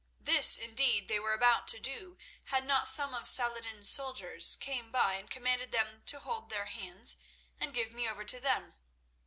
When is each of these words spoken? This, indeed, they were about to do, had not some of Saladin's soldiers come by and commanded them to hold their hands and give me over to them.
This, 0.19 0.57
indeed, 0.57 1.07
they 1.09 1.19
were 1.19 1.35
about 1.35 1.67
to 1.67 1.79
do, 1.79 2.17
had 2.45 2.65
not 2.65 2.87
some 2.87 3.13
of 3.13 3.27
Saladin's 3.27 3.87
soldiers 3.87 4.55
come 4.59 4.89
by 4.89 5.13
and 5.13 5.29
commanded 5.29 5.71
them 5.71 6.01
to 6.07 6.19
hold 6.19 6.49
their 6.49 6.65
hands 6.65 7.17
and 7.59 7.71
give 7.71 7.91
me 7.91 8.09
over 8.09 8.25
to 8.25 8.39
them. 8.39 8.73